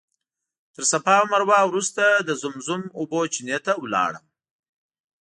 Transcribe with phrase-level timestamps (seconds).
[0.73, 4.25] تر صفا او مروه وروسته د زمزم اوبو چینې ته لاړم.